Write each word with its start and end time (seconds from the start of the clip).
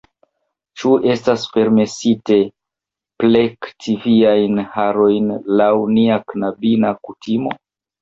Ĉu 0.83 0.93
estas 1.15 1.45
permesite 1.57 2.39
plekti 3.25 3.97
viajn 4.09 4.65
harojn 4.81 5.33
laŭ 5.63 5.73
nia 5.97 6.21
knabina 6.35 6.99
kutimo? 7.09 7.59